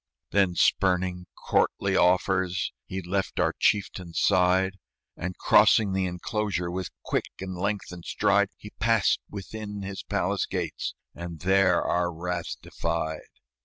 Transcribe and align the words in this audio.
Then, 0.31 0.55
spurning 0.55 1.27
courtly 1.45 1.95
offers 1.95 2.73
He 2.87 3.03
left 3.03 3.39
our 3.39 3.53
chieftain's 3.59 4.19
side, 4.19 4.79
And 5.15 5.37
crossing 5.37 5.93
the 5.93 6.07
enclosure 6.07 6.71
With 6.71 6.89
quick 7.03 7.29
and 7.39 7.55
lengthened 7.55 8.05
stride, 8.05 8.49
He 8.57 8.71
passed 8.79 9.19
within 9.29 9.83
his 9.83 10.01
palace 10.01 10.47
gates, 10.47 10.95
And 11.13 11.41
there 11.41 11.83
our 11.83 12.11
wrath 12.11 12.55
defied. 12.63 13.29